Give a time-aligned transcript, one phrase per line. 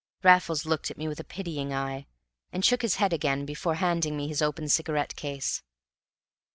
[0.23, 2.07] Raffles looked at me with a pitying eye,
[2.51, 5.61] and shook his head again before handing me his open cigarette case.